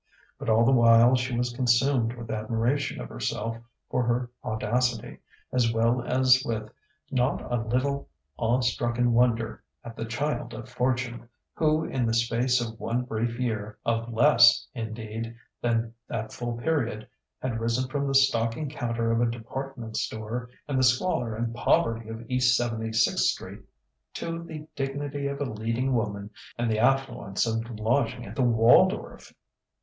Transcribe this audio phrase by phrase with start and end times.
[0.39, 3.55] But all the while she was consumed with admiration of herself
[3.87, 5.19] for her audacity,
[5.53, 6.71] as well as with
[7.11, 12.59] not a little awe stricken wonder at the child of fortune, who in the space
[12.59, 17.07] of one brief year of less, indeed, than that full period
[17.39, 22.09] had risen from the stocking counter of a department store and the squalor and poverty
[22.09, 23.61] of East Seventy sixth Street
[24.15, 29.31] to the dignity of a leading woman and the affluence of lodging at the Waldorf!